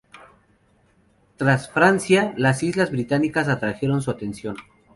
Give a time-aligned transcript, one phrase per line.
[1.37, 4.57] Tras Francia, las islas británicas atrajeron su atención.